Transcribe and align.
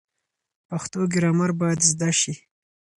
پښتو 0.69 0.99
ګرامر 1.13 1.51
باید 1.61 1.79
زده 1.91 2.09
شي. 2.19 2.33